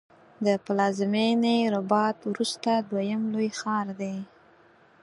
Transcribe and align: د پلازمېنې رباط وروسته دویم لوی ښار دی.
د 0.45 0.47
پلازمېنې 0.65 1.57
رباط 1.75 2.17
وروسته 2.29 2.71
دویم 2.89 3.21
لوی 3.33 3.49
ښار 3.59 3.87
دی. 3.99 4.15